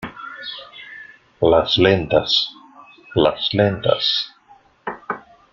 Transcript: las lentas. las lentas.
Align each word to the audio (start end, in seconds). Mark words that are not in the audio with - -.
las 1.41 1.77
lentas. 1.77 2.49
las 3.13 3.53
lentas. 3.53 4.33